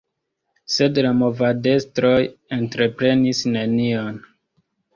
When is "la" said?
1.07-1.11